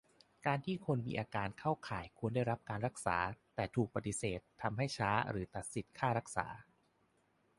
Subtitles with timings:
[0.45, 3.17] การที่คนมีอาการที่เข้าข่ายควรได้รับการรักษา
[3.55, 6.47] แต่ถูกปฏิเสธ ทำให้ช้า หรือตัดสิทธิค่ารักษา